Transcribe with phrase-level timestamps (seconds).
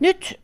[0.00, 0.40] Nyt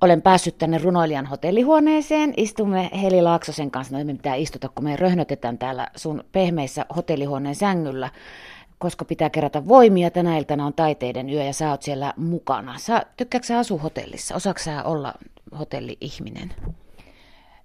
[0.00, 2.34] olen päässyt tänne runoilijan hotellihuoneeseen.
[2.36, 3.94] Istumme Heli Laaksosen kanssa.
[3.94, 8.10] No ei me pitää istuta, kun me röhnötetään täällä sun pehmeissä hotellihuoneen sängyllä,
[8.78, 10.10] koska pitää kerätä voimia.
[10.10, 12.78] Tänä iltana on taiteiden yö ja sä oot siellä mukana.
[12.78, 14.34] Sä, tykkääkö sä asua hotellissa?
[14.34, 15.14] Osaatko sä olla
[15.58, 16.54] hotelli-ihminen?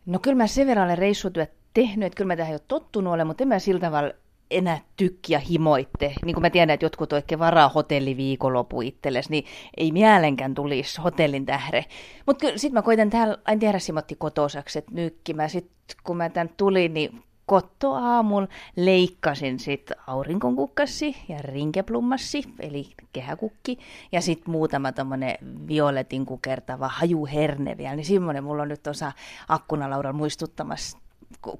[0.05, 3.27] No kyllä mä sen verran olen reissutyöt tehnyt, että kyllä mä tähän jo tottunut olen,
[3.27, 4.13] mutta en mä sillä tavalla
[4.57, 6.13] enää tykkiä himoitte.
[6.25, 9.45] Niin kuin mä tiedän, että jotkut oikein varaa hotelliviikonlopu itsellesi, niin
[9.77, 11.85] ei mielenkään tulisi hotellin tähre.
[12.25, 15.47] Mutta sitten mä koitan täällä aina tehdä simotti kotosaksi, että nykkimä.
[15.47, 23.79] Sitten kun mä tän tulin, niin kotto aamulla leikkasin sit aurinkonkukassi ja rinkeplummassi, eli kehäkukki,
[24.11, 29.11] ja sitten muutama tommonen violetin kukertava hajuherne vielä, niin semmoinen mulla on nyt osa
[29.47, 30.97] akkunalaudalla muistuttamassa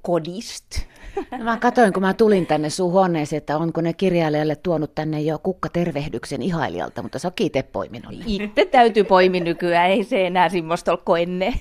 [0.02, 0.66] kodist.
[1.32, 5.22] No mä katsoin, kun mä tulin tänne sun huoneeseen, että onko ne kirjailijalle tuonut tänne
[5.22, 8.14] jo kukkatervehdyksen ihailijalta, mutta sä oot itse poiminut.
[8.26, 11.54] Itse täytyy poimi nykyään, ei se enää semmoista ole ennen.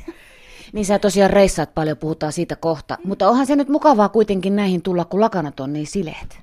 [0.73, 2.99] Niin sä tosiaan reissaat paljon, puhutaan siitä kohta.
[3.05, 6.41] Mutta onhan se nyt mukavaa kuitenkin näihin tulla, kun lakanat on niin sileet.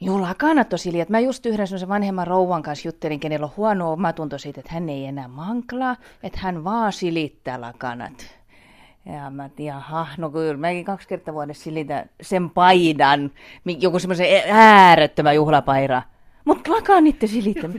[0.00, 1.08] Joo, lakanat on sileät.
[1.08, 4.88] Mä just yhden sellaisen vanhemman rouvan kanssa juttelin, kenellä on huono omatunto siitä, että hän
[4.88, 8.39] ei enää manklaa, että hän vaan silittää lakanat.
[9.06, 13.30] Ja mä tiedän, jaha, no kyllä, mäkin kaksi kertaa vuodessa silitän sen paidan,
[13.80, 16.02] joku semmoisen äärettömän juhlapaira.
[16.44, 17.70] Mutta lakanit silittää.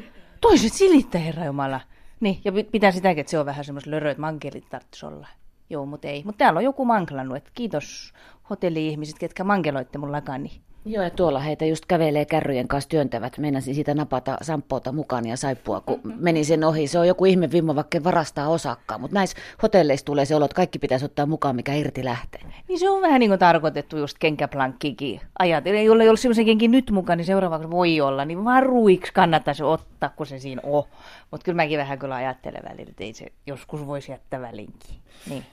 [0.42, 1.82] Toiset silittää, herra Jumala.
[2.20, 5.28] Niin, ja pitää sitäkin, että se on vähän semmoista löröt mankelit tarvitsisi olla.
[5.70, 6.24] Joo, mutta ei.
[6.26, 8.14] Mutta täällä on joku manklannut, että kiitos
[8.50, 10.62] hotelli-ihmiset, ketkä mankeloitte mun lakani.
[10.86, 13.38] Joo, ja tuolla heitä just kävelee kärryjen kanssa työntävät.
[13.38, 16.88] Meinasin siitä napata samppoota mukaan ja saippua, kun menin sen ohi.
[16.88, 18.98] Se on joku ihme vimma, vaikka varastaa osakkaa.
[18.98, 22.42] Mutta näissä hotelleissa tulee se olo, että kaikki pitäisi ottaa mukaan, mikä irti lähtee.
[22.68, 25.22] Niin se on vähän niin kuin tarkoitettu just kenkäplankkikin.
[25.40, 28.26] Ajatellen, jolla ei ole sellaisen kenkin nyt mukaan, niin seuraavaksi voi olla.
[28.26, 30.84] Niin varuiksi kannattaisi ottaa, kun se siinä on.
[31.32, 34.96] Mutta kyllä mäkin vähän kyllä ajattelen välillä, että ei se joskus voisi jättää välinkin.
[35.30, 35.44] Niin.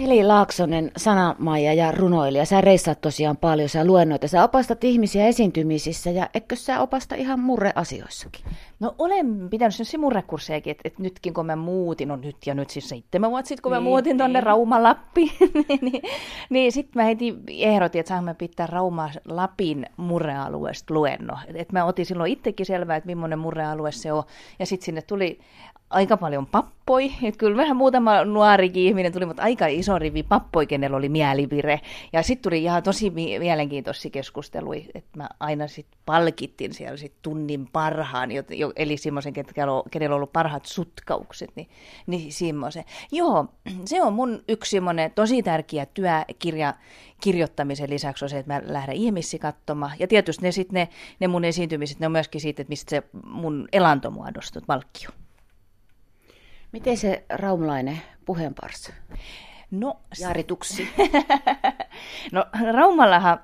[0.00, 2.44] Heli Laaksonen, sanamaija ja runoilija.
[2.44, 7.40] Sä reissaat tosiaan paljon, sä luennoita, sä opastat ihmisiä esiintymisissä ja eikö sä opasta ihan
[7.40, 8.44] murreasioissakin?
[8.80, 12.70] No olen pitänyt sen murrekurssejakin, että, että nytkin kun mä muutin, no nyt ja nyt
[12.70, 14.46] siis seitsemän vuotta sitten, kun mä niin, muutin tonne niin.
[14.46, 15.32] Rauma-Lappiin,
[15.68, 16.02] niin, niin,
[16.50, 21.38] niin sitten mä heti ehdotin, että saamme pitää Rauma-Lapin murrealueesta luenno.
[21.46, 24.22] Että et mä otin silloin itsekin selvää, että millainen murrealue se on,
[24.58, 25.38] ja sitten sinne tuli
[25.92, 27.12] aika paljon pappoi.
[27.22, 31.80] Et kyllä vähän muutama nuorikin ihminen tuli, mutta aika iso rivi pappoi, kenellä oli mielipire.
[32.12, 37.68] Ja sitten tuli ihan tosi mielenkiintoisia keskusteluja, että mä aina sitten palkittiin siellä sit tunnin
[37.72, 38.30] parhaan,
[38.76, 39.32] eli semmoisen,
[39.90, 41.68] kenellä on ollut parhaat sutkaukset, niin,
[42.06, 42.84] niin semmoisen.
[43.12, 43.46] Joo,
[43.84, 46.74] se on mun yksi semmoinen tosi tärkeä työkirja,
[47.20, 49.92] kirjoittamisen lisäksi on se, että mä lähden ihmisiä katsomaan.
[49.98, 50.88] Ja tietysti ne, sit ne,
[51.20, 55.21] ne mun esiintymiset, ne on myöskin siitä, että mistä se mun elanto muodostuu, valkkio.
[56.72, 58.92] Miten se raumalainen puheenparsi?
[59.70, 60.88] No, Jaarituksi.
[62.32, 63.40] no Raumallahan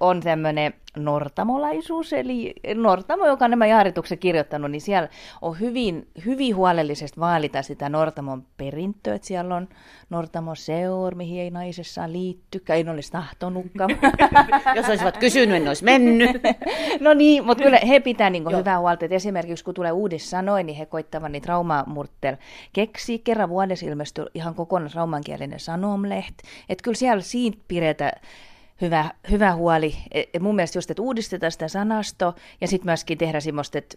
[0.00, 5.08] on tämmöinen nortamolaisuus, eli Nortamo, joka on nämä jaaritukset kirjoittanut, niin siellä
[5.42, 9.68] on hyvin, hyvin huolellisesti vaalita sitä Nortamon perintöä, että siellä on
[10.10, 13.90] Nortamo Seur, mihin ei naisessa liitty, ei olisi tahtonutkaan.
[14.76, 16.30] Jos olisivat kysynyt, en olisi mennyt.
[17.00, 20.66] no niin, mutta kyllä he pitää niin hyvää huolta, että esimerkiksi kun tulee uudis sanoin,
[20.66, 22.36] niin he koittavat niitä raumamurttel
[22.72, 23.18] keksi.
[23.18, 26.34] Kerran vuodessa ilmestyy ihan kokonaan raumankielinen sanomleht,
[26.68, 28.20] että kyllä siellä siitä pidetään
[28.80, 29.94] hyvä, hyvä huoli.
[30.10, 33.96] Et e, mun mielestä just, että uudistetaan sitä sanasto ja sitten myöskin tehdä semmoista, että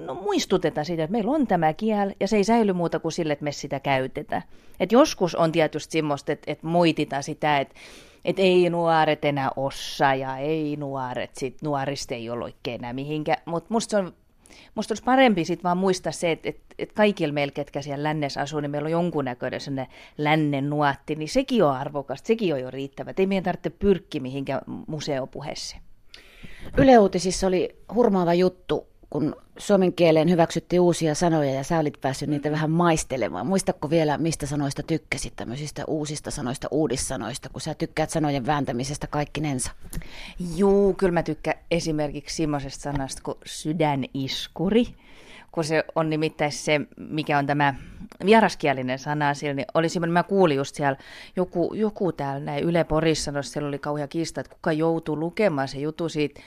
[0.00, 3.32] no, muistutetaan siitä, että meillä on tämä kiel ja se ei säily muuta kuin sille,
[3.32, 4.42] että me sitä käytetään.
[4.80, 7.74] Et joskus on tietysti semmoista, että, että moititaan sitä, että
[8.24, 13.42] että ei nuoret enää osaa ja ei nuoret, sit nuorista ei ole oikein enää mihinkään.
[13.44, 14.12] Mutta musta se on
[14.74, 18.40] Musta olisi parempi sitten vaan muistaa se, että, että, että kaikilla meillä, ketkä siellä lännessä
[18.40, 19.60] asuu, niin meillä on jonkunnäköinen
[20.18, 23.14] lännen nuotti, niin sekin on arvokasta, sekin on jo riittävä.
[23.18, 25.82] Ei meidän tarvitse pyrkkiä mihinkään museopuheeseen.
[26.78, 32.28] Yle Uutisissa oli hurmaava juttu kun suomen kieleen hyväksyttiin uusia sanoja ja sä olit päässyt
[32.28, 33.46] niitä vähän maistelemaan.
[33.46, 39.70] Muistatko vielä, mistä sanoista tykkäsit, tämmöisistä uusista sanoista, uudissanoista, kun sä tykkäät sanojen vääntämisestä kaikkinensa?
[40.56, 44.86] Juu, kyllä mä tykkään esimerkiksi semmoisesta sanasta kuin sydäniskuri,
[45.52, 47.74] kun se on nimittäin se, mikä on tämä
[48.24, 50.96] vieraskielinen sana siellä, niin oli mä kuulin just siellä,
[51.36, 55.68] joku, joku täällä näin Yle Porissa sanoi, siellä oli kauhean kiista, että kuka joutuu lukemaan
[55.68, 56.40] se jutu siitä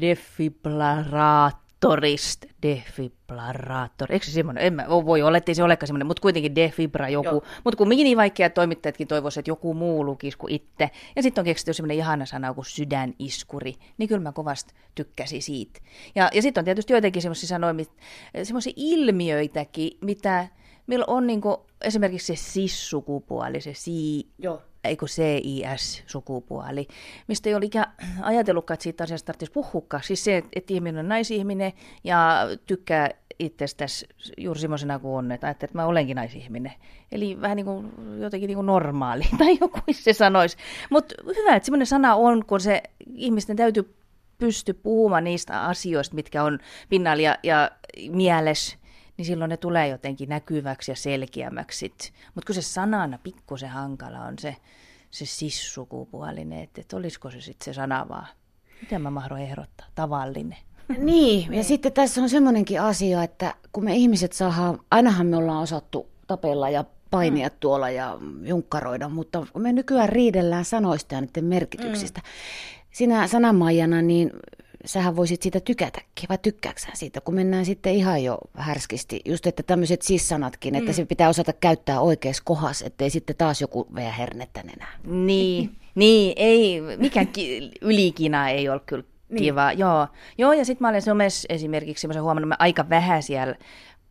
[0.00, 4.12] defibrillaraat motorist defibrillator.
[4.12, 4.64] Eikö se semmoinen?
[4.64, 7.42] En mä, voi olla, ettei se olekaan semmoinen, mutta kuitenkin defibra joku.
[7.64, 10.90] Mutta kun niin vaikea toimittajatkin toivoisivat, että joku muu lukisi kuin itse.
[11.16, 13.74] Ja sitten on keksitty semmoinen ihana sana kuin sydäniskuri.
[13.98, 15.80] Niin kyllä mä kovasti tykkäsin siitä.
[16.14, 17.74] Ja, ja sitten on tietysti joitakin semmoisia sanoja,
[18.42, 20.48] semmoisia ilmiöitäkin, mitä
[20.86, 24.62] meillä on niinku, esimerkiksi se sis-sukupuoli, se si, Joo.
[24.84, 26.86] Eikö CIS-sukupuoli,
[27.28, 27.92] mistä ei ole ikään
[28.22, 30.02] ajatellutkaan, että siitä asiasta tarvitsisi puhukaan.
[30.02, 31.72] Siis se, että ihminen on naisihminen
[32.04, 34.06] ja tykkää itsestäsi
[34.38, 36.72] juuri semmoisena kuin on, että että mä olenkin naisihminen.
[37.12, 37.90] Eli vähän niin kuin
[38.20, 40.56] jotenkin niin kuin normaali, tai joku se sanoisi.
[40.90, 42.82] Mutta hyvä, että semmoinen sana on, kun se
[43.14, 43.94] ihmisten täytyy
[44.38, 46.58] pysty puhumaan niistä asioista, mitkä on
[46.88, 47.70] pinnalla ja, ja
[48.10, 48.76] mielessä,
[49.16, 51.92] niin silloin ne tulee jotenkin näkyväksi ja selkeämmäksi.
[52.34, 54.56] Mutta kun se sanana pikkusen hankala on se,
[55.10, 58.26] se sissukupuolinen, että, että olisiko se sitten se sana vaan,
[58.80, 60.58] mitä mä mahdon ehdottaa, tavallinen.
[60.98, 65.62] Niin, ja sitten tässä on semmoinenkin asia, että kun me ihmiset saadaan, ainahan me ollaan
[65.62, 67.54] osattu tapella ja painia mm.
[67.60, 72.20] tuolla ja junkkaroida, mutta me nykyään riidellään sanoista ja niiden merkityksistä.
[72.20, 72.28] Mm.
[72.90, 74.30] Sinä sananmaijana, niin
[74.84, 79.20] sähän voisit siitä tykätäkin, vai tykkääksä siitä, kun mennään sitten ihan jo härskisti.
[79.24, 80.94] Just, että tämmöiset sissanatkin, että mm.
[80.94, 84.98] se pitää osata käyttää oikeassa kohdassa, ettei sitten taas joku veä hernettä enää.
[85.04, 89.42] Niin, niin ei, mikään ki- ylikina ei ole kyllä niin.
[89.42, 89.72] kiva.
[89.72, 90.08] Joo.
[90.38, 93.54] Joo, ja sitten mä olen somessa esimerkiksi semmoisen huomannut, että mä aika vähän siellä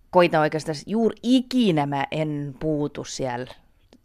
[0.10, 3.54] koitan oikeastaan, juuri ikinä mä en puutu siellä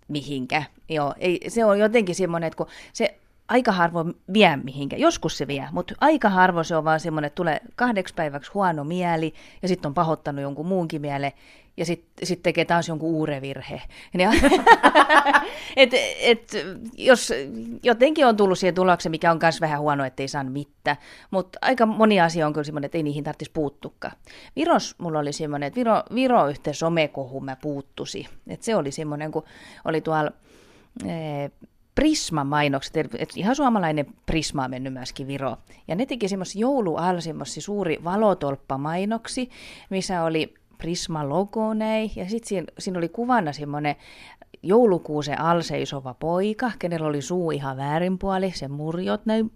[0.08, 0.62] mihinkä.
[0.88, 5.00] Joo, ei, se on jotenkin semmoinen, että kun se aika harvoin vie mihinkään.
[5.00, 8.84] Joskus se vie, mutta aika harvoin se on vaan semmoinen, että tulee kahdeksi päiväksi huono
[8.84, 11.32] mieli ja sitten on pahoittanut jonkun muunkin mielen
[11.76, 13.82] ja sitten sit tekee taas jonkun uuden virhe.
[15.76, 15.90] et,
[16.20, 16.52] et,
[16.96, 17.32] jos
[17.82, 20.96] jotenkin on tullut siihen tulokseen, mikä on myös vähän huono, ettei saa mitään,
[21.30, 24.16] mutta aika moni asia on kyllä semmoinen, että ei niihin tarvitsisi puuttukaan.
[24.56, 28.26] Viros mulla oli semmoinen, että Viro, Viro yhteen somekohu mä puuttusi.
[28.46, 29.44] Et se oli semmoinen, kun
[29.84, 30.32] oli tuolla...
[31.06, 31.50] Ee,
[31.98, 35.56] Prisma-mainokset, että ihan suomalainen Prisma on mennyt myöskin Viro.
[35.88, 39.50] Ja ne teki semmoisia joulualla semmoisia suuri valotolppamainoksi,
[39.90, 43.96] missä oli Prisma-logo näin, ja sitten siinä, siinä oli kuvana semmoinen
[44.62, 49.52] joulukuusen al seisova poika, kenellä oli suu ihan väärinpuoli, se murjot näin,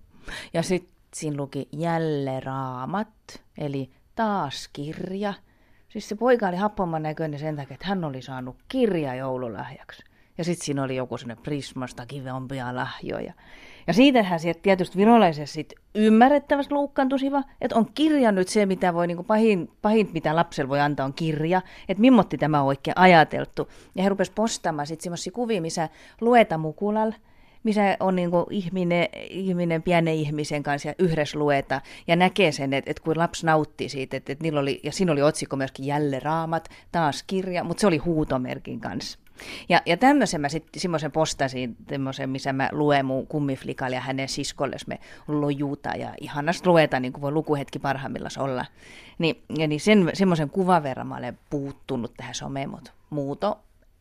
[0.54, 5.34] ja sitten siinä luki jälleen raamat, eli taas kirja.
[5.88, 10.11] Siis se poika oli happoman näköinen sen takia, että hän oli saanut kirja joululahjaksi.
[10.38, 13.32] Ja sitten siinä oli joku sinne Prismasta kiveompia lahjoja.
[13.86, 19.06] Ja siitähän sieltä tietysti virolaisessa sit ymmärrettävästi loukkaantuisiva, että on kirja nyt se, mitä voi,
[19.06, 23.68] niin pahin, pahin, mitä lapsella voi antaa, on kirja, että mimmotti tämä on oikein ajateltu.
[23.94, 25.88] Ja he rupesivat postaamaan sitten semmoisia kuvia, missä
[26.20, 27.14] lueta mukulalla,
[27.62, 32.90] missä on niin ihminen, ihminen pienen ihmisen kanssa ja yhdessä lueta ja näkee sen, että,
[32.90, 36.22] että kun lapsi nautti siitä, että, että niillä oli, ja siinä oli otsikko myöskin jälleen
[36.22, 39.18] raamat, taas kirja, mutta se oli huutomerkin kanssa.
[39.68, 44.28] Ja, ja tämmöisen mä sitten semmoisen postasin, semmoisen, missä mä luen mun kummiflikalle ja hänen
[44.28, 44.98] siskolle, me
[45.28, 48.66] lojuta ja ihanasti lueta, niin kuin voi lukuhetki parhaimmillaan olla.
[49.18, 53.58] Niin, ja niin sen, semmoisen kuvan verran mä olen puuttunut tähän someen, mutta muuto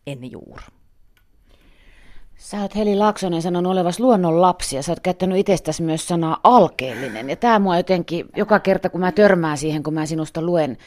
[0.08, 0.63] en juuri.
[2.41, 6.38] Sä oot Heli Laaksonen sanonut olevas luonnon lapsi ja sä oot käyttänyt itsestäsi myös sanaa
[6.43, 7.29] alkeellinen.
[7.29, 10.77] Ja tämä mua jotenkin, joka kerta kun mä törmään siihen, kun mä sinusta luen,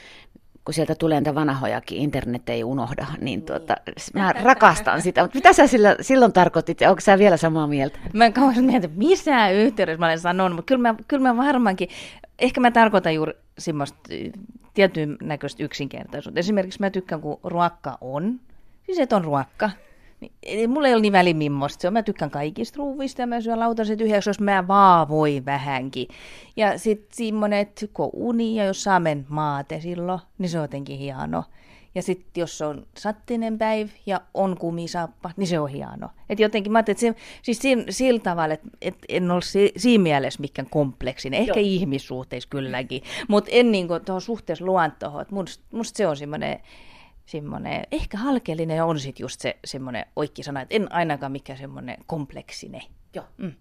[0.65, 3.77] kun sieltä tulee niitä vanhojakin, internet ei unohda, niin tuota,
[4.15, 5.23] mä rakastan sitä.
[5.23, 7.99] Mutta mitä sä sillä, silloin tarkoitit, onko sä vielä samaa mieltä?
[8.13, 11.89] Mä en kauhean mieltä, missä yhteydessä mä olen sanonut, mutta kyllä mä, kyllä mä varmaankin,
[12.39, 13.99] ehkä mä tarkoitan juuri semmoista
[14.75, 16.41] tietyn näköistä yksinkertaisuutta.
[16.41, 18.41] Esimerkiksi mä tykkään, kun ruokka on,
[18.87, 19.71] siis että on ruokka,
[20.47, 21.93] niin, mulla ei ole niin väli mimmosta se on.
[21.93, 26.09] Mä tykkään kaikista ruuvista ja mä syön lautaset yhdeksi, jos mä vaan voi vähänkin.
[26.57, 30.65] Ja sitten semmoinen, että kun uni ja jos saa men maate silloin, niin se on
[30.65, 31.45] jotenkin hieno.
[31.95, 36.09] Ja sitten jos on sattinen päivä ja on kumisappa, niin se on hieno.
[36.29, 39.73] Et jotenkin mä ajattelin, että se, siis sillä, sillä tavalla, että et en ole si,
[39.77, 41.41] siinä mielessä mikään kompleksinen.
[41.41, 41.67] Ehkä Joo.
[41.67, 45.27] ihmissuhteissa kylläkin, mutta en niin tuohon suhteessa luontoon.
[45.31, 46.61] Musta, musta se on semmoinen
[47.27, 51.97] semmoinen, ehkä halkeellinen on sitten just se semmoinen oikea sana, että en ainakaan mikään semmoinen
[52.07, 52.83] kompleksinen.
[53.15, 53.27] Joo.
[53.37, 53.53] Mm.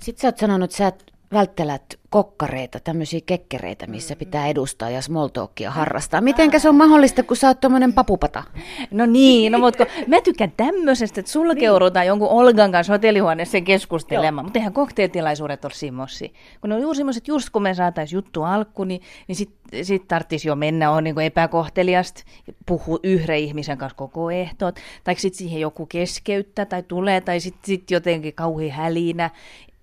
[0.00, 4.18] Sitten sä oot sanonut, että sä et välttelät kokkareita, tämmöisiä kekkereitä, missä mm.
[4.18, 6.20] pitää edustaa ja small talkia harrastaa.
[6.20, 8.42] Mitenkä se on mahdollista, kun sä oot tommonen papupata?
[8.90, 12.08] No niin, no mutta mä tykkään tämmöisestä, että sulkeudutaan niin.
[12.08, 14.44] jonkun Olgan kanssa hotellihuoneeseen keskustelemaan.
[14.44, 16.28] Mutta eihän kokteetilaisuudet ole semmosia.
[16.60, 20.08] Kun ne on juuri semmoiset, just kun me saataisiin juttu alku, niin, niin sitten sit
[20.08, 22.22] tarvitsisi jo mennä, on niin epäkohteliasta,
[22.66, 27.66] puhua yhden ihmisen kanssa koko ehtoot, tai sitten siihen joku keskeyttää tai tulee, tai sitten
[27.66, 29.30] sit jotenkin kauhean hälinä.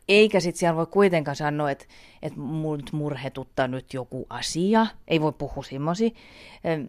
[0.10, 1.86] Eikä sitten siellä voi kuitenkaan sanoa, että,
[2.22, 4.88] että mut murhetuttaa nyt joku asia.
[5.08, 6.10] Ei voi puhua semmoisia.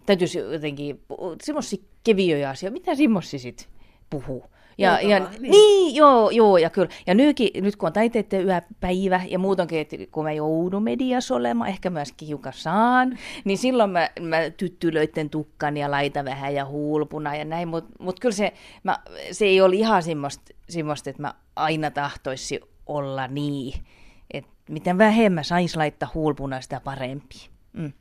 [0.06, 1.00] Täytyisi jotenkin,
[1.42, 2.72] semmoisia keviöjä asioita.
[2.72, 3.66] Mitä semmoisia sitten
[4.10, 4.44] puhuu?
[4.78, 5.52] Ja, ja, niin.
[5.52, 5.94] niin.
[5.94, 6.88] joo, joo, ja kyllä.
[7.06, 11.70] Ja nytkin, nyt kun on taiteiden yöpäivä ja muutenkin, että kun mä joudun mediassa olemaan,
[11.70, 17.36] ehkä myöskin hiukan saan, niin silloin mä, mä tyttylöitten tukkan ja laita vähän ja huulpuna
[17.36, 18.52] ja näin, mutta mut kyllä se,
[18.82, 18.98] mä,
[19.32, 23.84] se ei ole ihan semmoista, semmoista, että mä aina tahtoisin olla niin,
[24.30, 27.48] että miten vähemmän saisi laittaa huulpuna, sitä parempi.
[27.72, 27.92] Mm.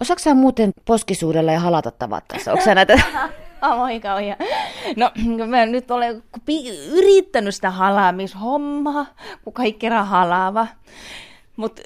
[0.00, 2.52] Osaatko sä muuten poskisuudella ja halata tavattaessa?
[2.52, 3.00] Onko sä näitä...
[3.82, 4.36] Oi kauhia.
[4.96, 5.10] No,
[5.46, 6.22] mä nyt olen
[6.90, 9.06] yrittänyt sitä halaamishommaa,
[9.44, 10.66] kun kaikki kerran halaava.
[11.56, 11.82] Mutta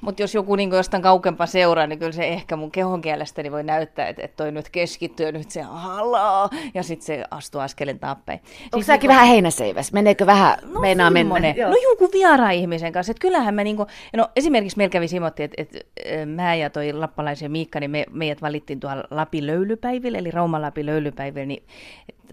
[0.00, 3.62] mutta jos joku niin jostain kauempaa seuraa, niin kyllä se ehkä mun kehon kielestäni voi
[3.62, 7.98] näyttää, että, että toi nyt keskittyy ja nyt se halaa ja sitten se astuu askelin
[7.98, 8.40] tappeen.
[8.64, 9.92] Onko siis säkin niin, vähän heinäseiväs?
[9.92, 11.38] Meneekö vähän, no, meinaa mennä?
[11.68, 13.10] No joku viera ihmisen kanssa.
[13.10, 15.78] Että kyllähän me niinku, no esimerkiksi meillä kävi Simotti, että, että
[16.26, 20.86] mä ja toi lappalaisen Miikka, niin me, meidät valittiin tuolla Lapin löylypäivillä, eli Rauman Lapin
[20.86, 21.62] löylypäivillä, niin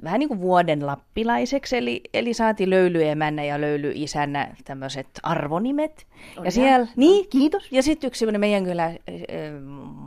[0.03, 6.07] vähän niin kuin vuoden lappilaiseksi, eli, eli saati löylyemännä ja löylyisännä tämmöiset arvonimet.
[6.37, 7.71] On ja siellä, niin, kiitos.
[7.71, 8.95] Ja sitten yksi meidän kyllä äh,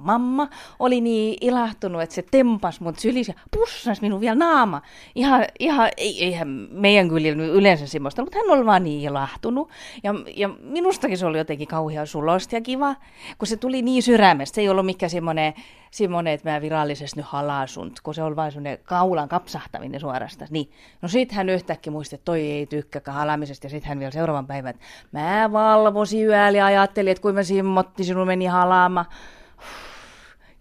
[0.03, 4.83] mamma oli niin ilahtunut, että se tempas mut sylis ja pussas minun vielä naama.
[5.15, 9.71] Ihan, ihan ei, eihän meidän kyllä yleensä semmoista, mutta hän oli vaan niin ilahtunut.
[10.03, 12.97] Ja, ja minustakin se oli jotenkin kauhean sulosta ja kiva,
[13.39, 14.55] kun se tuli niin sydämestä.
[14.55, 15.55] Se ei ollut mikään semmoinen
[15.93, 20.49] semmoinen, että mä virallisesti nyt halasun, kun se oli vain semmoinen kaulan kapsahtaminen suorastaan.
[20.51, 20.73] Niin.
[21.03, 24.47] No sit hän yhtäkkiä muisti, että toi ei tykkäkään halamisesta, ja sitten hän vielä seuraavan
[24.47, 29.05] päivän, että mä valvosin yöllä ja ajattelin, että kun mä simmotti, sinun meni halaama.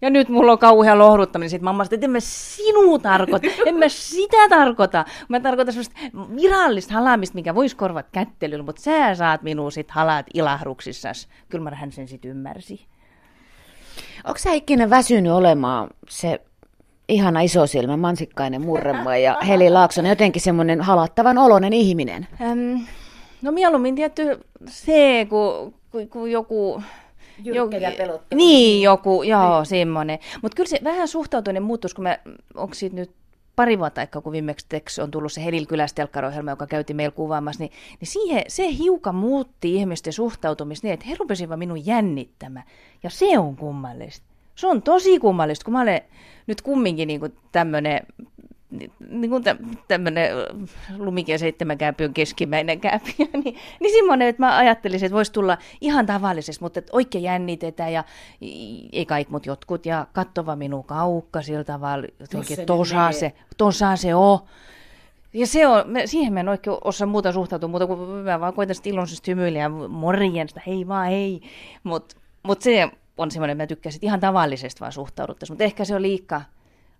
[0.00, 3.88] Ja nyt mulla on kauhean lohduttaminen siitä mammasta, että en mä sinua tarkoita, en mä
[3.88, 5.04] sitä tarkoita.
[5.28, 6.00] Mä tarkoitan semmoista
[6.42, 11.28] virallista halaamista, mikä voisi korvat kättelyllä, mutta sä saat minua sit halaat ilahruksissas.
[11.48, 12.91] Kyllä mä hän sen sit ymmärsi.
[14.24, 16.40] Onko sä ikinä väsynyt olemaan se
[17.08, 22.26] ihana isosilmä, mansikkainen murrema ja Heli Laakson jotenkin semmoinen halattavan oloinen ihminen?
[22.40, 22.82] Ähm,
[23.42, 26.82] no mieluummin tietty se, kun, kun, kun joku...
[27.44, 28.36] Jyrkkä ja pelottava.
[28.36, 29.66] Niin, joku, joo, niin.
[29.66, 30.18] semmoinen.
[30.42, 32.18] Mutta kyllä se vähän suhtautuminen muuttuisi, kun mä,
[32.54, 33.10] onko siitä nyt
[33.56, 37.62] pari vuotta aikaa, kun viimeksi Tex on tullut se Hedilkyläs telkkarohjelma, joka käytiin meillä kuvaamassa,
[37.62, 42.66] niin, niin siihen, se hiukan muutti ihmisten suhtautumista niin, että he rupesivat minun jännittämään.
[43.02, 44.26] Ja se on kummallista.
[44.54, 46.02] Se on tosi kummallista, kun mä olen
[46.46, 47.20] nyt kumminkin niin
[47.52, 48.00] tämmöinen
[49.08, 49.44] niin kuin
[49.88, 50.30] tämmöinen
[50.98, 56.06] lumikien seitsemän kääpiön keskimmäinen kääpiö, niin, niin semmoinen, että mä ajattelisin, että voisi tulla ihan
[56.06, 58.04] tavallisesti, mutta että oikein jännitetään ja
[58.92, 63.96] ei kaikki, mutta jotkut ja kattova minun kaukka sillä tavalla, jotenkin, että tosa se, tosa
[63.96, 64.38] se on.
[65.34, 68.54] Ja se on, me, siihen mä en oikein osaa muuta suhtautua, muuta kuin mä vaan
[68.54, 71.40] koitan sitten iloisesti hymyillä ja morjensta, hei vaan hei.
[71.82, 75.94] Mutta mut se on semmoinen, että mä tykkäsin ihan tavallisesti vaan suhtauduttaisiin, mutta ehkä se
[75.94, 76.42] on liikaa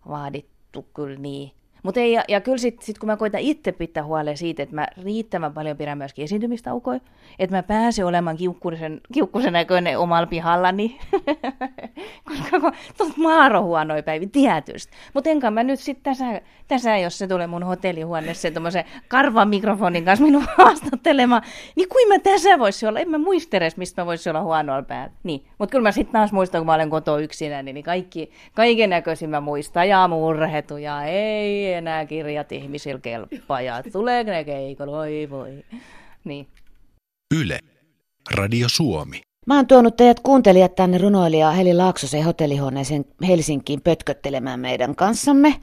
[0.08, 1.52] vaadittu kyllä niin
[1.82, 4.74] mutta ei, ja, ja kyllä sitten sit kun mä koitan itse pitää huoleen siitä, että
[4.74, 7.00] mä riittävän paljon pidän myöskin esiintymistaukoja,
[7.38, 10.98] että mä pääsen olemaan kiukkusen, kiukkusen näköinen omalla pihallani,
[12.28, 14.92] koska tuot maaro huonoja päivi tietysti.
[15.14, 20.04] Mutta enkä mä nyt sitten tässä, tässä, jos se tulee mun hotellihuoneeseen tuommoisen karvan mikrofonin
[20.04, 21.42] kanssa minun haastattelemaan,
[21.76, 24.82] niin kuin mä tässä voisi olla, en mä muista edes, mistä mä voisi olla huonolla
[24.82, 25.12] päällä.
[25.22, 25.44] Niin.
[25.58, 29.30] Mutta kyllä mä sitten taas muistan, kun mä olen koto yksinä, niin kaikki, kaiken näköisin
[29.30, 31.02] mä muistan ja murhetu ja
[31.72, 35.64] ei enää kirjat ihmisillä kelpaa ja tulee ne keikolla, voi voi.
[36.24, 36.46] Niin.
[37.34, 37.58] Yle.
[38.34, 39.20] Radio Suomi.
[39.46, 45.54] Mä oon tuonut teidät kuuntelijat tänne runoilija Heli Laaksosen hotellihuoneeseen Helsinkiin pötköttelemään meidän kanssamme.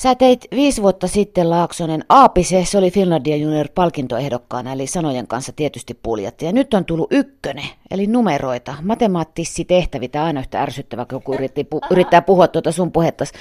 [0.00, 5.52] Sä teit viisi vuotta sitten Laaksonen Aapise, se oli Finlandia Junior palkintoehdokkaana, eli sanojen kanssa
[5.56, 6.44] tietysti puljatti.
[6.44, 8.74] Ja nyt on tullut ykkönen, eli numeroita.
[8.82, 13.32] Matemaattissi tehtävi, tämä aina yhtä ärsyttävä, kun pu- yrittää puhua tuota sun puhettas.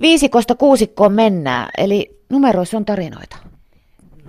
[0.00, 3.36] Viisikosta kuusikkoon mennään, eli numeroissa on tarinoita.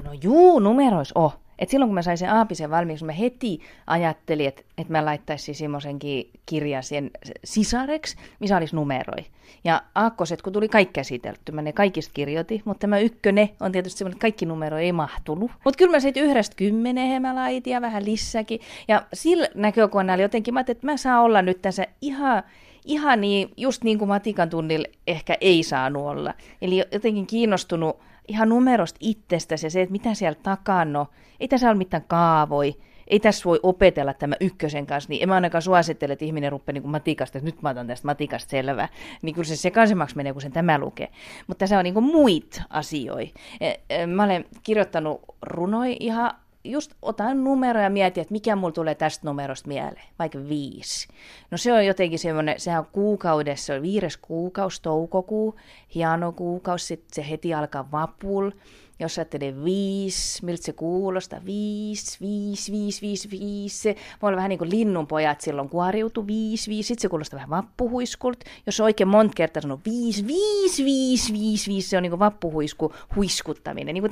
[0.04, 1.32] No juu, numeroissa on.
[1.60, 5.56] Et silloin kun mä sain sen aapisen valmiiksi, mä heti ajattelin, että, että mä laittaisin
[5.56, 7.12] semmoisenkin kirjan sen
[7.44, 9.26] sisareksi, missä olisi numeroi.
[9.64, 13.98] Ja aakkoset, kun tuli kaikki käsitelty, mä ne kaikista kirjoitin, mutta tämä ykkönen on tietysti
[13.98, 15.52] semmoinen, että kaikki numero ei mahtunut.
[15.64, 18.60] Mutta kyllä mä sitten yhdestä kymmeneen mä laitin ja vähän lissäkin.
[18.88, 22.44] Ja sillä näkökulmalla jotenkin mä että mä saan olla nyt tässä ihan
[22.86, 26.34] ihan niin, just niin kuin matikan tunnilla ehkä ei saanut olla.
[26.62, 31.06] Eli jotenkin kiinnostunut ihan numerosta itsestäsi ja se, että mitä siellä takana
[31.40, 32.76] ei tässä ole mitään kaavoi,
[33.08, 36.74] ei tässä voi opetella tämä ykkösen kanssa, niin en mä ainakaan suosittele, että ihminen rupeaa
[36.74, 38.90] niin matikasta, että nyt mä otan tästä matikasta selvää.
[39.22, 41.10] Niin kyllä se sekaisemmaksi menee, kun sen tämä lukee.
[41.48, 43.40] Mutta tässä on niin kuin muit asioita.
[43.62, 46.32] E, e, mä olen kirjoittanut runoi ihan
[46.66, 51.08] just otan numero ja mietin, että mikä mulla tulee tästä numerosta mieleen, vaikka viisi.
[51.52, 55.56] No se on jotenkin semmoinen, sehän on kuukaudessa, se on viides kuukausi, toukokuu,
[55.96, 58.52] hieno kuukausi, sitten se heti alkaa vapul,
[59.00, 63.78] jos ajattelee viisi, miltä se kuulostaa, viisi, viisi, viisi, viisi, viisi.
[63.78, 66.88] Se voi olla vähän niin kuin linnunpojat silloin kuoriutu, viisi, viisi.
[66.88, 68.44] Sitten se kuulostaa vähän vappuhuiskult.
[68.66, 72.94] Jos oikein monta kertaa sanoo viisi, viisi, viisi, viisi, viisi, se on niin kuin vappuhuisku,
[73.16, 73.94] huiskuttaminen.
[73.94, 74.12] Niin kuin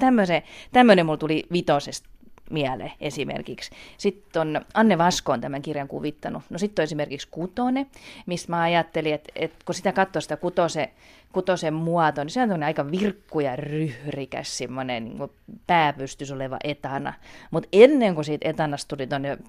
[0.72, 2.10] tämmöinen mulla tuli vitosesta
[2.50, 3.72] mieleen esimerkiksi.
[3.98, 6.44] Sitten on Anne Vasko on tämän kirjan kuvittanut.
[6.50, 7.86] No sitten on esimerkiksi Kutone,
[8.26, 10.94] mistä mä ajattelin, että, että kun sitä katsoo sitä Kutose
[11.34, 15.30] kutosen muoto, niin se on aika virkku ja ryhrikäs semmoinen niin
[15.68, 17.14] pääpystys oleva etana.
[17.52, 19.08] Mutta ennen kuin siitä etanasta tuli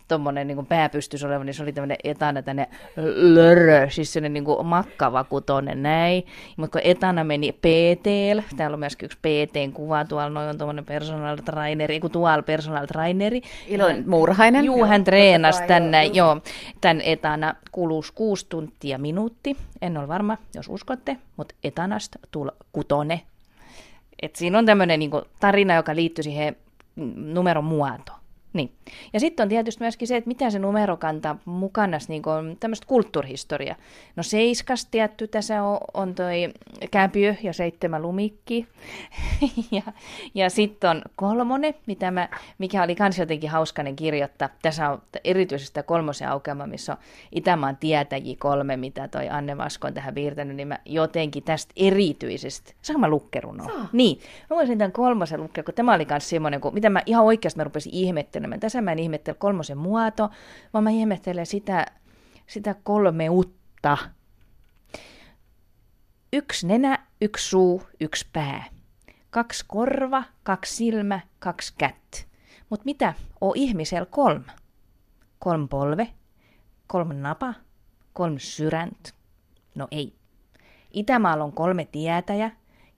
[0.09, 2.69] tuommoinen niin pääpystys oleva, niin se oli tämmöinen etana tänne
[3.17, 6.27] lörö, siis sellainen niin kuin makkava kutonen näin.
[6.57, 8.07] Mutta kun etana meni PT,
[8.57, 12.87] täällä on myöskin yksi PTn kuva, tuolla noin on tuommoinen personal traineri, kun tuolla personal
[12.87, 13.41] traineri.
[13.67, 14.65] Iloinen Muurahainen.
[14.65, 16.41] Juu, hän treenasi tänne, joo,
[16.81, 19.57] tämän etana kuluisi kuusi tuntia minuutti.
[19.83, 23.23] En ole varma, jos uskotte, mutta etanasta tul kutone.
[24.23, 26.57] Et siinä on tämmöinen niinku tarina, joka liittyy siihen
[27.17, 28.21] numeron muotoon.
[28.55, 28.73] Niin.
[29.13, 32.23] Ja sitten on tietysti myöskin se, että mitä se numero kantaa mukana, niin
[32.61, 33.77] tämmöistä kulttuurihistoria.
[34.17, 36.49] No seiskas tietty, tässä on, on toi
[36.91, 38.67] käpyö ja seitsemän lumikki.
[39.71, 39.83] ja
[40.35, 44.49] ja sitten on kolmonen, mitä mä, mikä oli kans jotenkin hauskainen kirjoittaa.
[44.63, 46.99] Tässä on erityisesti kolmosen aukeama, missä on
[47.33, 52.75] Itämaan tietäjiä kolme, mitä toi Anne Vasko on tähän piirtänyt, niin mä jotenkin tästä erityisesti,
[52.83, 53.67] saanko mä lukkerunoa?
[53.67, 53.89] Saa.
[53.93, 54.19] Niin,
[54.51, 57.61] mä voisin tämän kolmosen lukea, kun tämä oli kans semmoinen, kun, mitä mä ihan oikeasti
[57.61, 58.61] mä rupesin ihmettelemään ihmettelemään.
[58.61, 60.31] Tässä mä en ihmettele kolmosen muoto,
[60.73, 61.87] vaan mä ihmettelen sitä,
[62.47, 63.99] sitä kolmeutta.
[66.33, 68.65] Yksi nenä, yksi suu, yksi pää.
[69.31, 72.19] Kaksi korva, kaksi silmä, kaksi kättä.
[72.71, 74.53] Mutta mitä on ihmisellä kolme?
[75.39, 76.09] Kolme polve,
[76.87, 77.55] kolme napa,
[78.13, 79.11] kolme syräntä.
[79.75, 80.15] No ei.
[80.93, 82.51] Itämaalla on kolme tietäjä,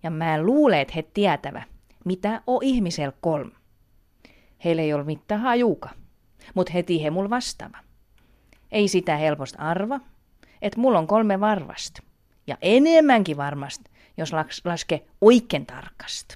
[0.02, 1.62] ja mä luulen, että he tietävät,
[2.04, 3.65] mitä on ihmisellä kolme.
[4.66, 5.88] Heillä ei ole mitään hajuuka,
[6.54, 7.78] mutta heti he mul vastaava.
[8.72, 10.00] Ei sitä helposti arva,
[10.62, 12.02] että mulla on kolme varvasta.
[12.46, 14.32] Ja enemmänkin varmasti, jos
[14.64, 16.34] laske oikein tarkasti.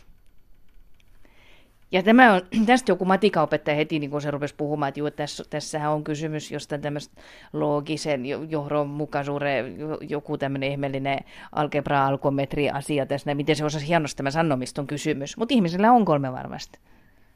[1.93, 5.45] Ja tämä on, tästä joku matikaopettaja heti, niin kun se rupesi puhumaan, että juu, tässä,
[5.51, 7.21] tässähän on kysymys jostain tämmöistä
[7.53, 11.19] loogisen johdonmukaisuuden, joku tämmöinen ihmeellinen
[11.53, 15.37] algebra-alkometri asia tässä, miten se osasi hienosti tämä sanomista on kysymys.
[15.37, 16.79] Mutta ihmisellä on kolme varmasti.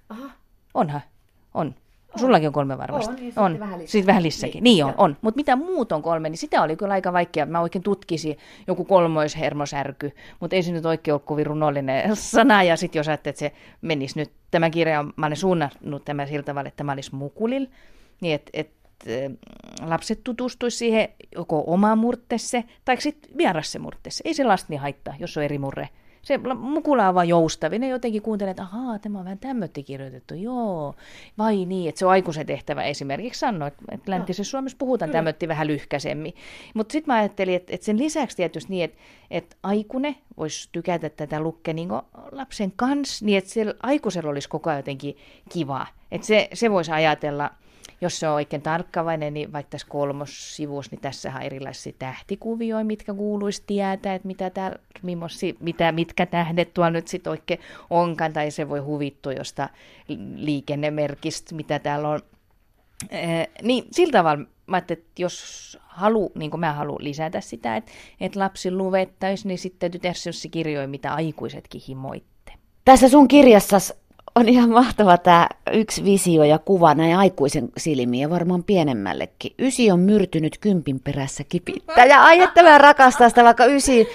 [0.08, 0.43] Aha.
[0.74, 1.00] Onhan,
[1.54, 1.74] on.
[2.14, 2.20] On.
[2.20, 3.12] Sullakin on kolme varmasti.
[3.12, 3.58] On, sitten on.
[3.58, 4.64] vähän Sitten vähän lissäkin.
[4.64, 5.16] Niin, niin on, on.
[5.22, 7.46] Mutta mitä muut on kolme, niin sitä oli kyllä aika vaikea.
[7.46, 12.62] Mä oikein tutkisin joku kolmoishermosärky, mutta ei se nyt oikein ole kovin runollinen sana.
[12.62, 16.42] Ja sitten jos ajattelee, että se menisi nyt, tämä kirja, mä olen suunnannut tämä sillä
[16.42, 17.66] tavalla, että tämä olisi mukulil,
[18.20, 18.70] niin että et,
[19.86, 24.22] lapset tutustuisi siihen joko omaan murtesse tai sitten vierasse murtesse.
[24.26, 25.88] Ei se lasta niin haittaa, jos on eri murre
[26.24, 27.80] se mukula on vaan joustavin.
[27.80, 30.94] Ne jotenkin kuuntelee, että ahaa, tämä on vähän tämmötti kirjoitettu, joo.
[31.38, 35.66] Vai niin, että se on aikuisen tehtävä esimerkiksi sanoa, että, läntisessä Suomessa puhutaan tämmötti vähän
[35.66, 36.34] lyhkäisemmin.
[36.74, 38.98] Mutta sitten mä ajattelin, että, että sen lisäksi tietysti niin, että,
[39.30, 41.88] että aikuinen voisi tykätä tätä lukkea niin
[42.32, 45.16] lapsen kanssa, niin että aikuisella olisi koko ajan jotenkin
[45.52, 45.86] kiva.
[46.12, 47.50] Että se, se voisi ajatella–
[48.00, 53.14] jos se on oikein tarkkavainen, niin vaikka tässä kolmossivuus, niin tässä on erilaisia tähtikuvioita, mitkä
[53.14, 54.78] kuuluisi tietää, että mitä täällä,
[55.60, 59.68] mitä, mitkä tähdet tuolla nyt sitten oikein onkaan, tai se voi huvittua josta
[60.34, 62.20] liikennemerkistä, mitä täällä on.
[63.10, 67.92] Ee, niin sillä tavalla mä että jos halu, niin kuin mä haluan lisätä sitä, että,
[68.20, 72.52] että lapsi luvettaisi, niin sitten täytyy tehdä kirjoja, mitä aikuisetkin himoitte.
[72.84, 73.94] Tässä sun kirjassasi
[74.34, 79.54] on ihan mahtava tämä yksi visio ja kuva näin aikuisen silmiin ja varmaan pienemmällekin.
[79.58, 82.04] Ysi on myrtynyt kympin perässä kipittää.
[82.04, 84.08] Ja ai, että mä rakastan sitä, vaikka ysi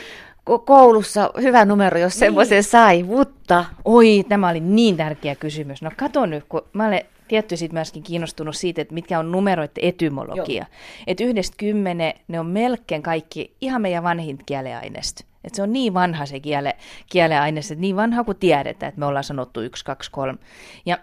[0.66, 2.20] koulussa hyvä numero, jos niin.
[2.20, 3.66] semmoisen sai, mutta...
[3.86, 5.82] Oi, tämä oli niin tärkeä kysymys.
[5.82, 9.84] No kato nyt, kun mä olen tietty sitten myöskin kiinnostunut siitä, että mitkä on numeroiden
[9.86, 10.66] etymologia.
[11.08, 15.26] Että yhdestä kymmenen ne on melkein kaikki ihan meidän vanhin kieleaineista.
[15.44, 16.76] Et se on niin vanha se kiele,
[17.10, 20.38] kieleaine, että niin vanha kuin tiedetään, että me ollaan sanottu yksi, kaksi, kolme.
[20.86, 20.98] Ja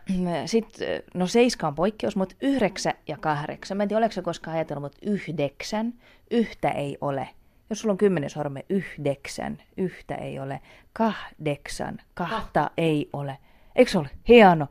[0.46, 3.76] sitten, no seiska on poikkeus, mutta yhdeksän ja kahdeksan.
[3.76, 5.94] Mä en tiedä, oletko koskaan ajatellut, mutta yhdeksän,
[6.30, 7.28] yhtä ei ole.
[7.70, 10.60] Jos sulla on kymmenen sorme, yhdeksän, yhtä ei ole.
[10.92, 13.38] Kahdeksan, kahta ei ole.
[13.76, 14.66] Eikö se ole hieno?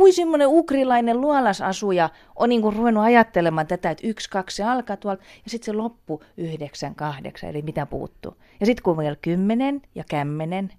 [0.00, 4.96] Kuin semmoinen ukrilainen luolasasuja on niin kuin ruvennut ajattelemaan tätä, että yksi, kaksi se alkaa
[4.96, 8.36] tuolta ja sitten se loppu yhdeksän, kahdeksan, eli mitä puuttuu.
[8.60, 10.72] Ja sitten kun vielä kymmenen ja kämmenen,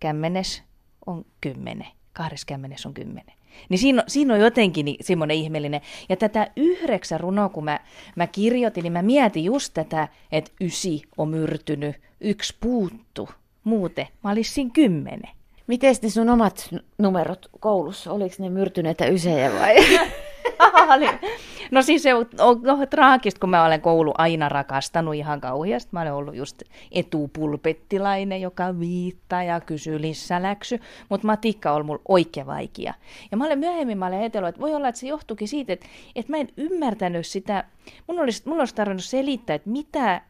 [0.00, 0.62] kämmenes
[1.06, 3.34] on kymmenen, kahdessa kämmenes on kymmenen.
[3.68, 5.80] Niin siinä, siinä on jotenkin niin, semmoinen ihmeellinen.
[6.08, 7.80] Ja tätä yhdeksän runoa, kun mä,
[8.16, 13.28] mä kirjoitin, niin mä mietin just tätä, että ysi on myrtynyt, yksi puuttu.
[13.64, 15.41] Muuten mä olisin kymmenen.
[15.66, 19.76] Miten ne sun omat numerot koulussa, oliko ne myrtyneitä ysejä vai?
[21.70, 22.26] no siis se on,
[22.62, 25.88] no, traagista, kun mä olen koulu aina rakastanut ihan kauheasti.
[25.92, 30.80] Mä olen ollut just etupulpettilainen, joka viittaa ja kysyy lissäläksy.
[31.08, 32.94] Mutta matikka on mulla oikein vaikea.
[33.30, 35.86] Ja mä olen myöhemmin mä olen ajatellut, että voi olla, että se johtuikin siitä, että,
[36.14, 37.64] että mä en ymmärtänyt sitä.
[38.06, 40.20] Mun olisi, mun olisi tarvinnut selittää, että mitä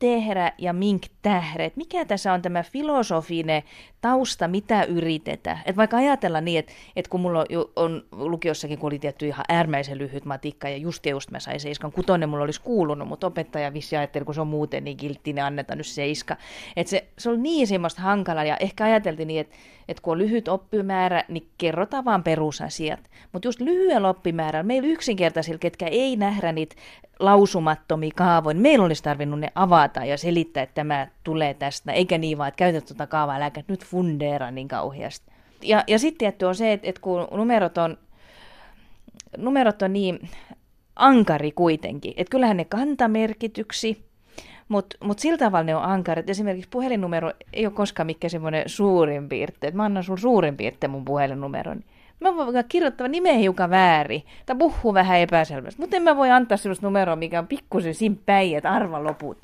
[0.00, 1.76] tehdä ja mink tähdet.
[1.76, 3.62] Mikä tässä on tämä filosofinen
[4.00, 5.60] tausta, mitä yritetään?
[5.66, 9.44] Et vaikka ajatella niin, että, että kun mulla on, on lukiossakin, kun oli tietty ihan
[9.48, 13.26] äärimmäisen lyhyt matikka ja just ja just mä sain seiskan, kutonen mulla olisi kuulunut, mutta
[13.26, 16.36] opettaja vissi ajatteli, kun se on muuten niin kiltti, niin annetaan nyt seiska.
[16.76, 19.56] Et se, se on niin semmoista hankala ja ehkä ajateltiin niin, että,
[19.88, 23.00] että kun on lyhyt oppimäärä, niin kerrotaan vaan perusasiat.
[23.32, 26.76] Mutta just lyhyellä oppimäärällä, meillä yksinkertaisilla, ketkä ei nähdä niitä
[27.20, 32.18] lausumattomia kaavoja, niin meillä olisi tarvinnut ne avata ja selittää, että tämä tulee tästä, eikä
[32.18, 35.32] niin vaan, että käytä tuota kaavaa, älä nyt fundeera niin kauheasti.
[35.62, 37.98] Ja, ja sitten tietty on se, että, että kun numerot on,
[39.36, 40.28] numerot on niin
[40.96, 44.04] ankari kuitenkin, että kyllähän ne kantamerkityksi,
[44.68, 46.30] mutta mut sillä tavalla ne on ankarit.
[46.30, 49.66] Esimerkiksi puhelinnumero ei ole koskaan mikään semmoinen suurin piirte.
[49.66, 51.80] Et mä annan sun suurin piirte mun puhelinnumeron.
[52.20, 55.80] Mä voin kirjoittaa nimeä hiukan väärin tai puhua vähän epäselvästi.
[55.80, 59.38] Mutta en mä voi antaa sellaista numeroa, mikä on pikkusen päin, että arva loput.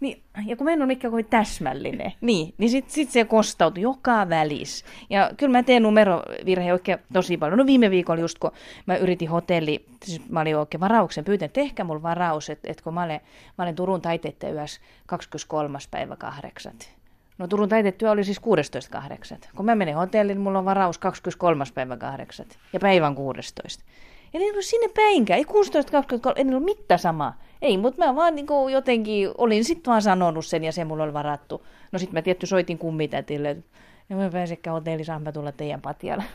[0.00, 3.82] Niin, ja kun mä en ole mikään kuin täsmällinen, niin, niin sitten sit se kostautui
[3.82, 4.84] joka välis.
[5.10, 7.58] Ja kyllä mä teen numerovirhe oikein tosi paljon.
[7.58, 8.50] No viime viikolla just kun
[8.86, 12.84] mä yritin hotelli, siis mä olin oikein varauksen, pyytän, että tehkää mulla varaus, että, että
[12.84, 13.20] kun mä olen,
[13.58, 15.78] mä olen Turun taiteiden yössä 23.
[15.90, 16.96] päivä kahdeksat.
[17.38, 19.48] No Turun taitetyö oli siis 16.8.
[19.56, 21.64] Kun mä menen hotelliin, mulla on varaus 23.
[21.74, 22.46] päivä 8.
[22.72, 23.84] ja päivän 16.
[24.32, 27.38] Ja ei ollut sinne päinkään, ei 16.23, ei ollut mitään samaa.
[27.62, 31.12] Ei, mutta mä vaan niin jotenkin olin sitten vaan sanonut sen ja se mulla oli
[31.12, 31.66] varattu.
[31.92, 33.64] No sitten mä tietty soitin kummitätille, että
[34.10, 36.24] ja mä pääsekään hotelli, saan tulla teidän patjalle.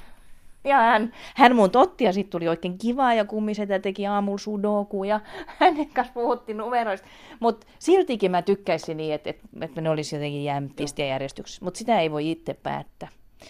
[0.63, 5.04] Ja hän, hän mun totti ja sitten tuli oikein kiva ja kummisetä teki aamulla sudoku
[5.04, 5.19] ja
[5.60, 7.08] hänen kanssa puhuttiin numeroista.
[7.39, 11.65] Mutta siltikin mä tykkäisin niin, että, että, että ne olisi jotenkin jämptisti ja järjestyksessä.
[11.65, 13.10] Mutta sitä ei voi itse päättää.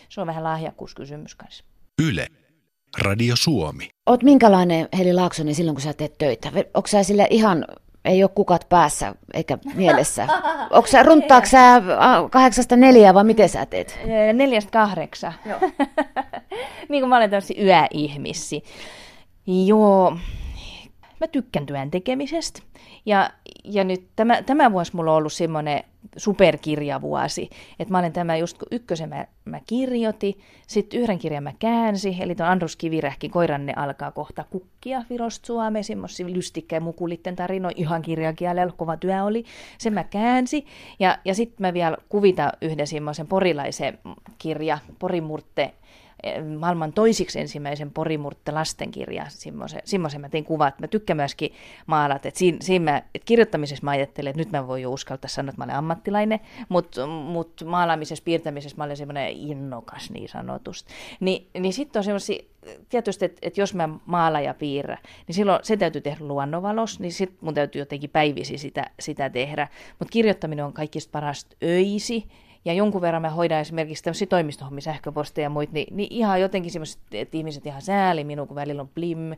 [0.09, 1.63] Se on vähän lahjakkuuskysymys kanssa.
[2.07, 2.27] Yle.
[2.99, 3.89] Radio Suomi.
[4.05, 6.51] Oot minkälainen Heli Laaksonen silloin, kun sä teet töitä?
[6.73, 7.65] Onko sä sille ihan,
[8.05, 10.27] ei ole kukat päässä eikä mielessä?
[10.69, 11.81] Onko sä, runtaako sä
[12.31, 13.99] kahdeksasta neljää vai miten sä teet?
[14.33, 15.33] Neljästä kahdeksan.
[15.45, 15.59] Joo.
[16.89, 18.63] niin kuin mä olen tämmöisiä yöihmissi.
[19.65, 20.17] Joo,
[21.19, 22.61] mä tykkään työn tekemisestä.
[23.05, 23.29] Ja,
[23.63, 25.83] ja nyt tämä, tämä vuosi mulla on ollut semmoinen
[26.17, 27.49] superkirjavuosi.
[27.79, 32.17] Että mä olen tämä just kun ykkösen mä, mä kirjoitin, sitten yhden kirjan mä käänsi,
[32.19, 37.73] eli tuon Andrus Kivirähki Koiranne alkaa kohta kukkia Virosta Suomeen, semmoisia lystikkä ja mukulitten tarinoja,
[37.75, 39.45] ihan kirjakielellä, kova työ oli.
[39.77, 40.65] Sen mä käänsi,
[40.99, 43.99] ja, ja sitten mä vielä kuvita yhden semmoisen porilaisen
[44.37, 45.73] kirja, Porimurtte
[46.59, 49.25] maailman toisiksi ensimmäisen Porimurtte lastenkirja,
[49.83, 50.79] semmoisen mä tein kuvat.
[50.79, 51.53] Mä tykkään myöskin
[51.85, 55.29] maalata, että siinä, siinä mä, että kirjoittamisessa mä ajattelen, että nyt mä voin jo uskaltaa
[55.29, 60.93] sanoa, että mä olen ammattilainen, mutta mut maalaamisessa, piirtämisessä mä olen semmoinen innokas niin sanotusti.
[61.19, 62.43] Ni, niin sitten on semmoisia,
[62.89, 67.11] tietysti, että, että jos mä maala ja piirrä, niin silloin se täytyy tehdä luonnonvalos, niin
[67.11, 69.67] sitten mun täytyy jotenkin päivisi sitä, sitä tehdä.
[69.99, 72.27] Mutta kirjoittaminen on kaikista parasta öisi,
[72.65, 76.71] ja jonkun verran mä hoidan esimerkiksi tämmöisiä toimistohommia, sähköposteja ja muita, niin, niin ihan jotenkin
[76.71, 79.37] semmoiset, että ihmiset ihan sääli minun, kun välillä on Blim 1.30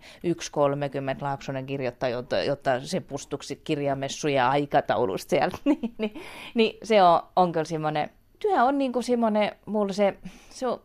[1.21, 5.57] Laaksonen kirjoittaa, jotta, jotta se pustuksi kirjamessuja aikataulusta sieltä.
[5.65, 6.21] niin, niin,
[6.53, 8.09] niin, se on, on kyllä semmoinen,
[8.39, 10.17] työ on niin kuin semmoinen, mulla se,
[10.49, 10.81] se on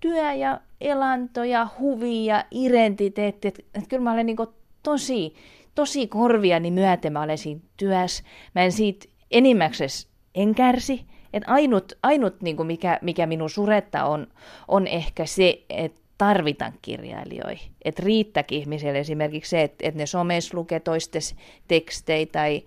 [0.00, 4.48] työ ja elanto ja huvi ja identiteetti, että, että kyllä mä olen niin kuin
[4.82, 5.34] tosi,
[5.74, 8.24] tosi korviani myöten mä olen siinä työssä.
[8.54, 14.04] Mä en siitä enimmäksessä en kärsi, et ainut, ainut niin kuin mikä, mikä minun suretta
[14.04, 14.26] on,
[14.68, 17.70] on ehkä se, että tarvitaan kirjailijoihin.
[17.84, 21.34] Että riittääkin ihmisille esimerkiksi se, että, että ne somessa lukee toistes
[21.68, 22.62] tekstejä tai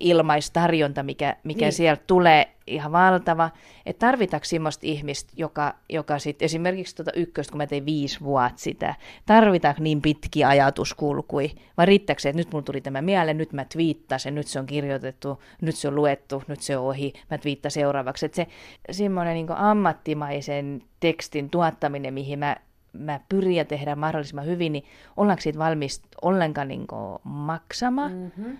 [0.00, 1.72] ilmaistarjonta, mikä, mikä niin.
[1.72, 3.50] sieltä tulee ihan valtava.
[3.86, 8.58] Että tarvitaanko sellaista ihmistä, joka, joka sitten esimerkiksi tuota ykköstä, kun mä tein viisi vuotta
[8.58, 8.94] sitä,
[9.26, 13.64] tarvitaanko niin pitkiä ajatuskulkui, vai riittääkö se, että nyt mulla tuli tämä mieleen, nyt mä
[13.64, 17.70] twiittasin, nyt se on kirjoitettu, nyt se on luettu, nyt se on ohi, mä twiittaan
[17.70, 18.26] seuraavaksi.
[18.26, 18.46] Että se
[18.90, 22.56] semmoinen niin ammattimaisen tekstin tuottaminen, mihin mä
[22.92, 24.84] mä pyrin ja tehdä mahdollisimman hyvin, niin
[25.16, 26.86] ollaanko siitä valmis ollenkaan niin
[27.24, 28.58] maksamaan, mm-hmm.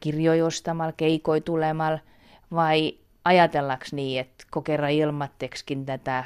[0.00, 1.98] kirjoja ostamalla, keikoi tulemalla,
[2.52, 6.24] vai ajatellaanko niin, että kun kerran ilmatteksikin tätä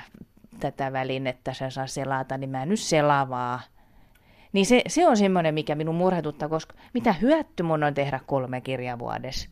[0.61, 3.61] tätä välinettä sä saa selata, niin mä en nyt selavaa.
[4.53, 8.61] Niin se, se on semmoinen, mikä minun murhetuttaa, koska mitä hyötty mun on tehdä kolme
[8.61, 9.49] kirjaa vuodessa,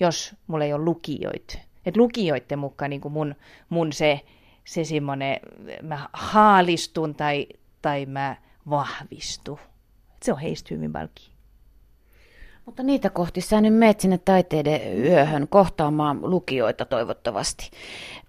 [0.00, 1.58] jos mulla ei ole lukijoita.
[1.86, 3.34] Et lukijoiden mukaan niin mun,
[3.68, 4.20] mun se,
[4.68, 5.40] se semmoinen,
[5.82, 7.46] mä haalistun tai,
[7.82, 8.36] tai mä
[8.70, 9.58] vahvistun.
[10.16, 11.10] Et se on heistä hyvin paljon
[12.66, 17.70] mutta niitä kohti sä nyt meet sinne taiteiden yöhön kohtaamaan lukijoita toivottavasti.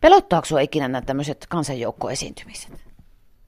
[0.02, 2.72] Pelottaako sinua ikinä nämä tämmöiset kansanjoukkoesiintymiset?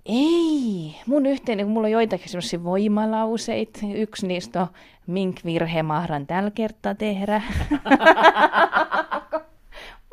[0.06, 0.96] Ei.
[1.06, 3.80] Mun yhteinen, kun mulla on joitakin semmoisia voimalauseita.
[3.96, 4.68] Yksi niistä on,
[5.08, 7.42] mink virhe mahdan tällä kertaa tehdä.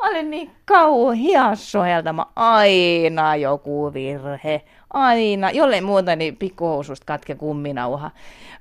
[0.03, 2.33] Mä olin niin kauhia soheltama.
[2.37, 4.63] Aina joku virhe.
[4.91, 5.51] Aina.
[5.51, 8.11] Jollei muuta, niin pikkuhoususta katke kumminauha.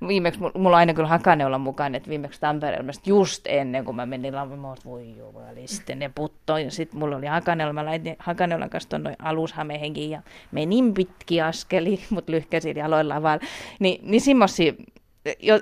[0.07, 4.85] Viimeksi mulla aina kyllä Hakaneula mukaan, että viimeksi Tampereella just ennen kuin mä menin että
[4.85, 6.71] voi jumaliste, ne puttoin.
[6.71, 10.21] Sitten mulla oli Hakaneula, mä laitin Hakaneulan kanssa tuonne alushameihinkin ja
[10.51, 13.39] menin pitki askeli, mutta lyhkäsin jaloilla vaan.
[13.79, 14.73] Ni, niin semmosia,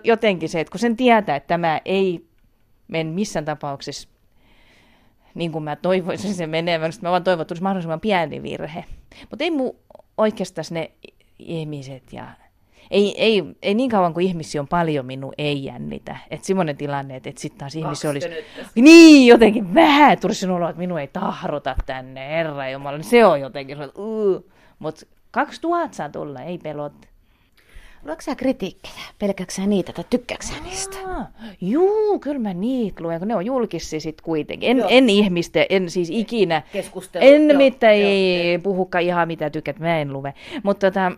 [0.04, 2.26] jotenkin se, että kun sen tietää, että tämä ei
[2.88, 4.10] mene missään tapauksessa
[5.36, 8.86] niin kuin mä toivoisin se menevän, mä vaan toivon, että tulisi mahdollisimman pieni virhe.
[9.30, 9.74] Mutta ei mu
[10.18, 10.92] oikeastaan ne
[11.40, 12.28] ihmiset ja
[12.92, 16.18] ei, ei, ei niin kauan kuin ihmisiä on paljon, minun ei jännitä.
[16.30, 18.30] Että semmoinen tilanne, että, että sitten taas ihmisiä olisi...
[18.76, 23.02] Niin, jotenkin vähän tuli sinulla, että minun ei tahrota tänne, herra jumala.
[23.02, 24.46] Se on jotenkin, uh.
[24.80, 26.94] Mutta 2000 saa tulla, ei pelot.
[28.06, 28.94] Luetko sä kritiikkejä?
[29.20, 30.98] Pelkäksä niitä tai tykkääksä niistä?
[31.62, 34.70] juu, kyllä mä niitä luen, kun ne on julkisia sit kuitenkin.
[34.70, 36.62] En, en ihmistä, en siis ikinä.
[36.72, 37.26] Keskustelu.
[37.26, 40.34] En joo, mitä ei puhukaan ihan mitä tykät, mä en lue.
[40.64, 41.12] Mutta tota,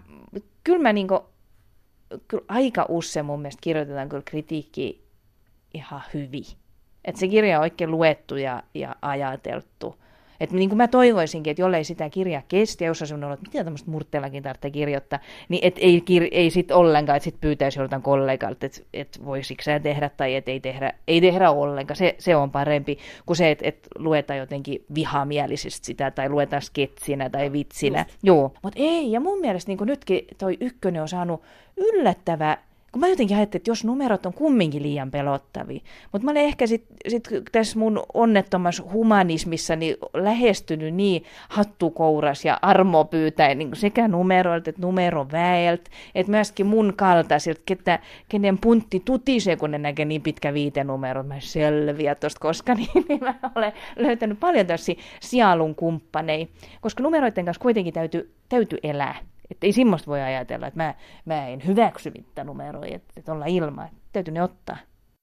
[0.64, 1.20] kyllä mä niinku,
[2.28, 5.04] kyllä aika usein mun mielestä kirjoitetaan kyllä kritiikki
[5.74, 6.46] ihan hyvin.
[7.06, 9.96] Että se kirja on oikein luettu ja, ja ajateltu.
[10.40, 13.64] Että niin kuin mä toivoisinkin, että jollei sitä kirjaa kesti, jos on ollut, että mitä
[13.64, 15.20] tämmöistä murteellakin tarvitsee kirjoittaa,
[15.50, 19.62] niin et ei, kir- ei sitten ollenkaan, että sitten pyytäisi joltain kollegalta, että et voisiko
[19.64, 21.96] sä tehdä tai että ei tehdä, ei tehdä ollenkaan.
[21.96, 27.30] Se, se on parempi kuin se, että et luetaan jotenkin vihamielisesti sitä tai luetaan sketsinä
[27.30, 28.00] tai vitsinä.
[28.00, 28.20] Just.
[28.24, 31.42] Joo, mutta ei, ja mun mielestä niin nytkin toi ykkönen on saanut
[31.78, 32.58] yllättävä
[32.92, 35.80] kun mä jotenkin ajattelin, että jos numerot on kumminkin liian pelottavia.
[36.12, 42.60] Mutta mä olen ehkä sitten sit tässä mun onnettomassa humanismissa niin lähestynyt niin hattukouras ja
[42.62, 49.56] armo pyytäen niin sekä numeroilta että numeroväeltä, että myöskin mun kaltaisilta, ketä, kenen puntti tutisee,
[49.56, 54.40] kun ne näkee niin pitkä viitenumero, mä selviä tosta koska, niin, niin mä olen löytänyt
[54.40, 56.48] paljon tässä sielun kumppaneja,
[56.82, 59.16] koska numeroiden kanssa kuitenkin täytyy, täytyy elää.
[59.52, 60.94] Että ei semmoista voi ajatella, että mä,
[61.26, 62.12] mä en hyväksy
[62.44, 63.90] numeroja, että, että olla ilman.
[64.14, 64.78] Täytyy ne ottaa.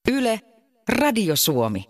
[0.09, 0.41] Yle,
[0.89, 1.83] Radio Suomi.